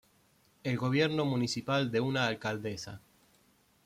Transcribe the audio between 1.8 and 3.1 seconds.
de una alcaldesa.